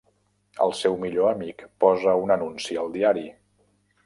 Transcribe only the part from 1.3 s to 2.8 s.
amic posa un anunci